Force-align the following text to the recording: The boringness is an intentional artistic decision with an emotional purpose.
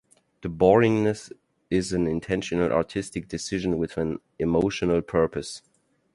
The 0.41 0.49
boringness 0.49 1.31
is 1.69 1.93
an 1.93 2.07
intentional 2.07 2.71
artistic 2.71 3.27
decision 3.27 3.77
with 3.77 3.97
an 3.97 4.19
emotional 4.39 5.03
purpose. 5.03 5.61